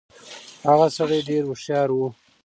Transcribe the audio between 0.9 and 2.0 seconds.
سړی ډېر هوښيار و.